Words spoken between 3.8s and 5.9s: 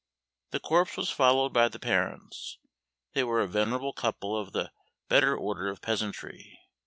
couple of the better order of